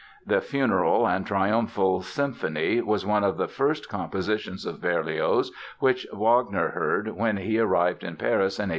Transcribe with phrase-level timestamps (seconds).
[0.25, 6.69] The "Funeral and Triumphal Symphony" was one of the first compositions of Berlioz which Wagner
[6.69, 8.69] heard when he arrived in Paris in 1840.